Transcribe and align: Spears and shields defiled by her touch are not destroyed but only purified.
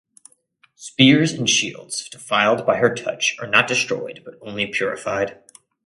Spears 0.73 1.31
and 1.31 1.47
shields 1.47 2.09
defiled 2.09 2.65
by 2.65 2.77
her 2.77 2.91
touch 2.95 3.35
are 3.39 3.45
not 3.45 3.67
destroyed 3.67 4.23
but 4.25 4.33
only 4.41 4.65
purified. 4.65 5.39